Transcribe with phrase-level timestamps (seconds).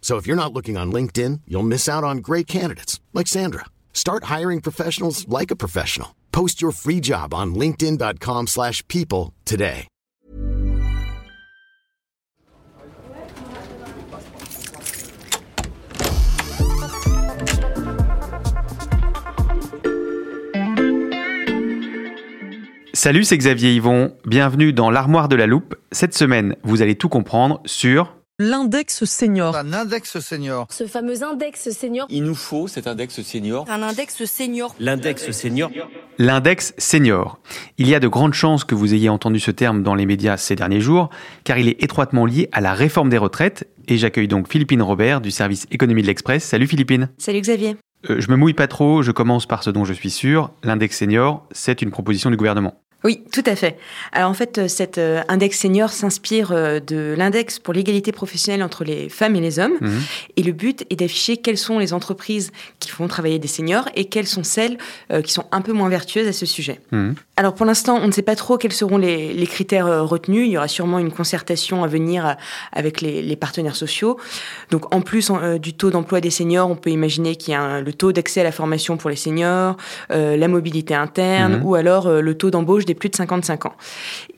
[0.00, 3.66] So if you're not looking on LinkedIn, you'll miss out on great candidates like Sandra.
[3.92, 6.16] Start hiring professionals like a professional.
[6.32, 9.86] Post your free job on linkedin.com/people today.
[23.02, 24.14] Salut, c'est Xavier Yvon.
[24.26, 25.74] Bienvenue dans l'armoire de la loupe.
[25.90, 29.54] Cette semaine, vous allez tout comprendre sur L'index senior.
[29.54, 30.66] Un index senior.
[30.70, 32.06] Ce fameux index senior.
[32.08, 33.66] Il nous faut cet index senior.
[33.68, 34.74] Un index senior.
[34.80, 35.70] L'index senior.
[36.16, 37.38] l'index senior.
[37.76, 40.38] Il y a de grandes chances que vous ayez entendu ce terme dans les médias
[40.38, 41.10] ces derniers jours,
[41.44, 43.68] car il est étroitement lié à la réforme des retraites.
[43.88, 46.42] Et j'accueille donc Philippine Robert du service économie de l'Express.
[46.42, 47.10] Salut Philippine.
[47.18, 47.76] Salut Xavier.
[48.08, 50.50] Euh, je me mouille pas trop, je commence par ce dont je suis sûr.
[50.64, 52.80] L'index senior, c'est une proposition du gouvernement.
[53.02, 53.78] Oui, tout à fait.
[54.12, 58.62] Alors en fait, euh, cet euh, index senior s'inspire euh, de l'index pour l'égalité professionnelle
[58.62, 59.78] entre les femmes et les hommes.
[59.80, 60.00] Mhm.
[60.36, 64.04] Et le but est d'afficher quelles sont les entreprises qui font travailler des seniors et
[64.06, 64.76] quelles sont celles
[65.24, 66.80] qui sont un peu moins vertueuses à ce sujet.
[66.92, 67.14] Mhm.
[67.36, 70.46] Alors pour l'instant, on ne sait pas trop quels seront les, les critères retenus.
[70.46, 72.36] Il y aura sûrement une concertation à venir
[72.72, 74.18] avec les, les partenaires sociaux.
[74.70, 77.60] Donc en plus en- du taux d'emploi des seniors, on peut imaginer qu'il y a
[77.62, 79.76] un- le taux d'accès à la formation pour les seniors,
[80.12, 81.64] euh, la mobilité interne Mhm.
[81.64, 83.74] ou alors euh, le taux d'embauche des plus de 55 ans.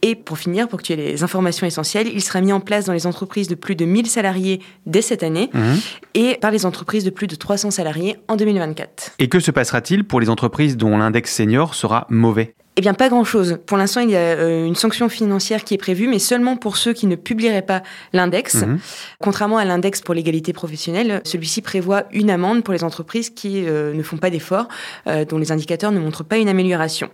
[0.02, 2.84] Et pour finir, pour que tu aies les informations essentielles, il sera mis en place
[2.84, 5.78] dans les entreprises de plus de 1000 salariés dès cette année Mhm.
[6.14, 9.12] et par les entreprises de plus de 300 salariés en 2024.
[9.18, 12.54] Et que se passera-t-il pour les entreprises dont l'index senior sera mauvais?
[12.76, 13.58] Eh bien, pas grand-chose.
[13.66, 16.78] Pour l'instant, il y a euh, une sanction financière qui est prévue, mais seulement pour
[16.78, 17.82] ceux qui ne publieraient pas
[18.14, 18.54] l'index.
[18.54, 18.78] Mhm.
[19.20, 23.92] Contrairement à l'index pour l'égalité professionnelle, celui-ci prévoit une amende pour les entreprises qui euh,
[23.92, 24.68] ne font pas d'efforts,
[25.06, 27.10] euh, dont les indicateurs ne montrent pas une amélioration.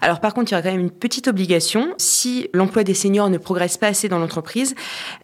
[0.00, 1.94] Alors par contre, il y aura quand même une petite obligation.
[1.98, 4.74] Si l'emploi des seniors ne progresse pas assez dans l'entreprise,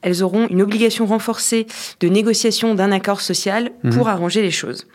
[0.03, 1.66] elles auront une obligation renforcée
[2.00, 4.87] de négociation d'un accord social pour arranger les choses.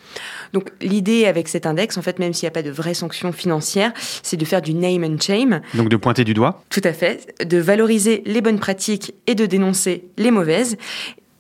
[0.54, 3.32] Donc l'idée avec cet index, en fait, même s'il n'y a pas de vraies sanctions
[3.32, 3.94] financières,
[4.24, 7.36] c'est de faire du name and shame, Donc de pointer du doigt tout à fait,
[7.46, 10.78] de valoriser les bonnes pratiques et de dénoncer les mauvaises.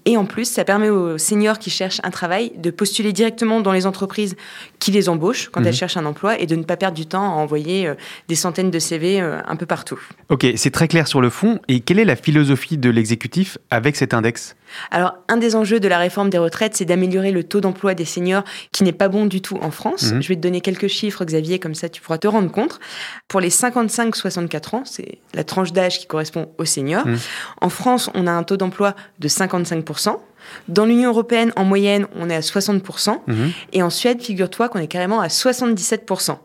[0.09, 3.71] Et en plus, ça permet aux seniors qui cherchent un travail de postuler directement dans
[3.71, 4.35] les entreprises
[4.79, 5.67] qui les embauchent quand Mhm.
[5.67, 7.93] elles cherchent un emploi et de ne pas perdre du temps à envoyer euh,
[8.27, 9.99] des centaines de CV euh, un peu partout.
[10.29, 11.59] Ok, c'est très clair sur le fond.
[11.67, 14.55] Et quelle est la philosophie de l'exécutif avec cet index?
[14.91, 18.05] Alors, un des enjeux de la réforme des retraites, c'est d'améliorer le taux d'emploi des
[18.05, 20.11] seniors qui n'est pas bon du tout en France.
[20.11, 20.21] Mhm.
[20.21, 22.79] Je vais te donner quelques chiffres, Xavier, comme ça tu pourras te rendre compte.
[23.27, 27.05] Pour les 55-64 ans, c'est la tranche d'âge qui correspond aux seniors.
[27.05, 27.17] Mhm.
[27.61, 30.19] En France, on a un taux d'emploi de 55%.
[30.67, 33.21] Dans l'Union européenne, en moyenne, on est à 60%.
[33.27, 33.51] Mhm.
[33.73, 36.39] Et en Suède, figure-toi qu'on est carrément à 77%.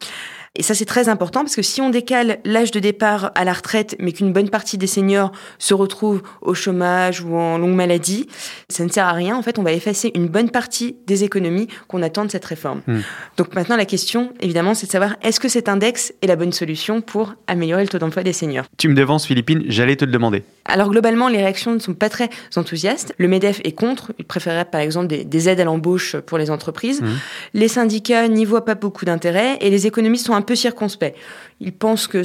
[0.56, 3.52] Et ça, c'est très important parce que si on décale l'âge de départ à la
[3.52, 8.28] retraite, mais qu'une bonne partie des seniors se retrouvent au chômage ou en longue maladie,
[8.68, 9.36] ça ne sert à rien.
[9.36, 12.82] En fait, on va effacer une bonne partie des économies qu'on attend de cette réforme.
[12.86, 13.00] Hmm.
[13.36, 16.52] Donc maintenant, la question, évidemment, c'est de savoir est-ce que cet index est la bonne
[16.52, 18.66] solution pour améliorer le taux d'emploi des seniors?
[18.78, 20.44] Tu me devances Philippine, j'allais te le demander.
[20.66, 23.14] Alors globalement, les réactions ne sont pas très enthousiastes.
[23.18, 24.12] Le MEDEF est contre.
[24.18, 27.02] Il préférerait par exemple des, des aides à l'embauche pour les entreprises.
[27.02, 27.18] Mhm.
[27.54, 31.14] Les syndicats n'y voient pas beaucoup d'intérêt et les économistes sont un peu circonspects.
[31.60, 32.22] Ils pensent que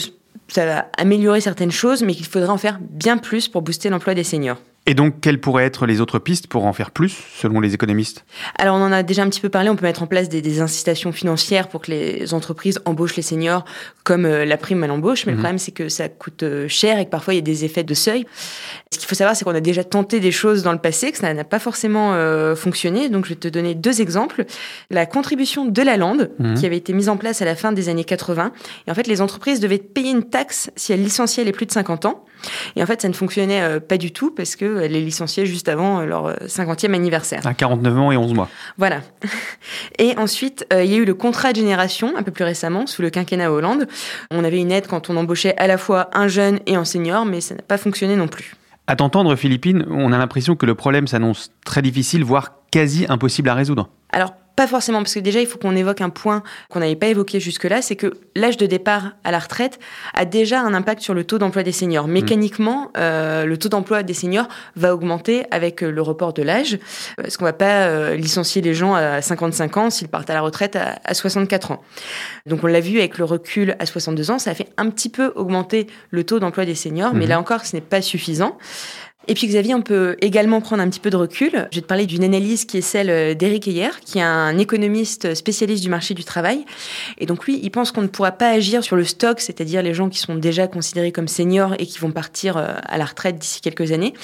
[0.47, 4.13] ça va améliorer certaines choses, mais qu'il faudrait en faire bien plus pour booster l'emploi
[4.13, 4.57] des seniors.
[4.89, 8.25] Et donc, quelles pourraient être les autres pistes pour en faire plus, selon les économistes?
[8.57, 10.41] Alors on en a déjà un petit peu parlé, on peut mettre en place des,
[10.41, 13.65] des incitations financières pour que les entreprises embauchent les seniors
[14.03, 15.43] comme euh, la prime à l'embauche, mais le Mhm.
[15.43, 17.83] problème c'est que ça coûte euh, cher et que parfois il y a des effets
[17.83, 18.25] de seuil.
[18.91, 21.19] Ce qu'il faut savoir c'est qu'on a déjà tenté des choses dans le passé, que
[21.19, 24.45] ça n'a pas forcément euh, fonctionné, donc je vais te donner deux exemples.
[24.89, 26.55] La contribution de la lande, Mhm.
[26.55, 28.51] qui avait été mise en place à la fin des années 80,
[28.87, 31.71] et en fait les entreprises devaient payer une taxe si elles licenciaient les plus de
[31.71, 32.25] 50 ans.
[32.75, 35.69] Et en fait, ça ne fonctionnait euh, pas du tout parce qu'elle est licenciée juste
[35.69, 37.45] avant leur 50e anniversaire.
[37.45, 38.49] À 49 ans et 11 mois.
[38.77, 39.01] Voilà.
[39.99, 43.01] Et ensuite, il y a eu le contrat de génération un peu plus récemment, sous
[43.01, 43.87] le quinquennat Hollande.
[44.31, 47.25] On avait une aide quand on embauchait à la fois un jeune et un senior,
[47.25, 48.55] mais ça n'a pas fonctionné non plus.
[48.87, 53.49] À t'entendre, Philippine, on a l'impression que le problème s'annonce très difficile, voire quasi impossible
[53.49, 53.89] à résoudre.
[54.11, 57.07] Alors, pas forcément, parce que déjà, il faut qu'on évoque un point qu'on n'avait pas
[57.07, 59.79] évoqué jusque-là, c'est que l'âge de départ à la retraite
[60.13, 62.09] a déjà un impact sur le taux d'emploi des seniors.
[62.09, 62.11] Mm.
[62.11, 66.77] Mécaniquement, euh, le taux d'emploi des seniors va augmenter avec euh, le report de l'âge,
[67.15, 70.41] parce qu'on va pas euh, licencier les gens à 55 ans s'ils partent à la
[70.41, 71.81] retraite à, à 64 ans.
[72.45, 75.07] Donc on l'a vu avec le recul à 62 ans, ça a fait un petit
[75.07, 77.29] peu augmenter le taux d'emploi des seniors, mais mm-hmm.
[77.29, 78.57] là encore, ce n'est pas suffisant.
[79.29, 81.51] Et puis Xavier, on peut également prendre un petit peu de recul.
[81.71, 85.35] Je vais te parler d'une analyse qui est celle d'Éric Heyer, qui est un économiste
[85.35, 86.65] spécialiste du marché du travail.
[87.19, 89.93] Et donc lui, il pense qu'on ne pourra pas agir sur le stock, c'est-à-dire les
[89.93, 93.37] gens qui sont déjà considérés comme seniors et qui vont partir euh, à la retraite
[93.37, 94.15] d'ici quelques années,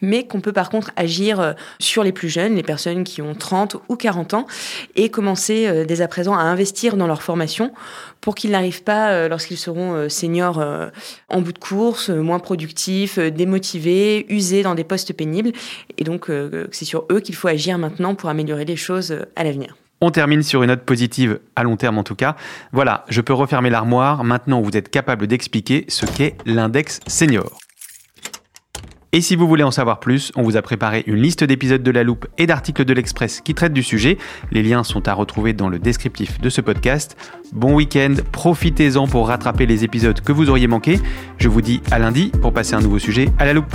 [0.00, 3.34] mais qu'on peut par contre agir euh, sur les plus jeunes, les personnes qui ont
[3.34, 4.46] 30 ou 40 ans,
[4.94, 7.72] et commencer euh, dès à présent à investir dans leur formation
[8.20, 10.64] pour qu'ils n'arrivent pas, lorsqu'ils seront seniors,
[11.28, 15.52] en bout de course, moins productifs, démotivés, usés dans des postes pénibles.
[15.96, 19.24] Et donc, euh, c'est sur eux qu'il faut agir maintenant pour améliorer les choses euh,
[19.36, 19.74] à l'avenir.
[20.02, 22.36] On termine sur une note positive, à long terme en tout cas.
[22.72, 24.24] Voilà, je peux refermer l'armoire.
[24.24, 27.58] Maintenant, vous êtes capable d'expliquer ce qu'est l'index senior.
[29.14, 31.90] Et si vous voulez en savoir plus, on vous a préparé une liste d'épisodes de
[31.90, 34.16] La Loupe et d'articles de l'Express qui traitent du sujet.
[34.50, 37.14] Les liens sont à retrouver dans le descriptif de ce podcast.
[37.52, 40.98] Bon week-end, profitez-en pour rattraper les épisodes que vous auriez manqués.
[41.36, 43.74] Je vous dis à lundi pour passer un nouveau sujet à La Loupe.